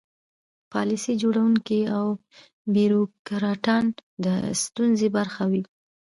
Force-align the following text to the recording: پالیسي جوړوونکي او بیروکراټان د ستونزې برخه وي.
پالیسي 0.71 1.13
جوړوونکي 1.21 1.81
او 1.97 2.05
بیروکراټان 2.73 3.85
د 4.25 4.27
ستونزې 4.63 5.07
برخه 5.17 5.43
وي. 5.51 5.63